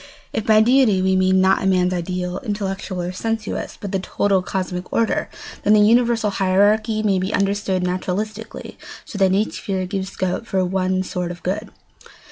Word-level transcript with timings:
If 0.33 0.47
by 0.47 0.61
deity 0.61 0.99
we 1.03 1.15
mean 1.15 1.41
not 1.41 1.67
man's 1.67 1.93
ideal—intellectual 1.93 3.03
or 3.03 3.11
sensuous—but 3.11 3.91
the 3.91 3.99
total 3.99 4.41
cosmic 4.41 4.91
order, 4.91 5.29
then 5.61 5.73
the 5.73 5.79
universal 5.85 6.31
hierarchy 6.31 7.03
may 7.03 7.19
be 7.19 7.31
understood 7.31 7.83
naturalistically 7.83 8.77
so 9.05 9.19
that 9.19 9.31
each 9.33 9.57
sphere 9.57 9.85
gives 9.85 10.09
scope 10.09 10.47
for 10.47 10.65
one 10.65 11.03
sort 11.03 11.29
of 11.29 11.43
good. 11.43 11.69